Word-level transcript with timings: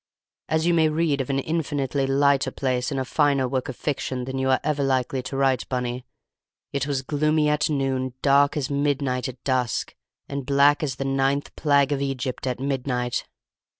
As 0.49 0.65
you 0.65 0.73
may 0.73 0.89
read 0.89 1.21
of 1.21 1.29
an 1.29 1.37
infinitely 1.37 2.07
lighter 2.07 2.49
place, 2.49 2.91
in 2.91 2.97
a 2.97 3.05
finer 3.05 3.47
work 3.47 3.69
of 3.69 3.75
fiction 3.75 4.25
than 4.25 4.39
you 4.39 4.49
are 4.49 4.59
ever 4.63 4.83
likely 4.83 5.21
to 5.21 5.37
write, 5.37 5.69
Bunny, 5.69 6.07
it 6.73 6.87
was 6.87 7.03
'gloomy 7.03 7.47
at 7.49 7.69
noon, 7.69 8.15
dark 8.23 8.57
as 8.57 8.67
midnight 8.67 9.29
at 9.29 9.43
dusk, 9.43 9.95
and 10.27 10.43
black 10.43 10.81
as 10.81 10.95
the 10.95 11.05
ninth 11.05 11.55
plague 11.55 11.91
of 11.91 12.01
Egypt 12.01 12.47
at 12.47 12.59
midnight. 12.59 13.27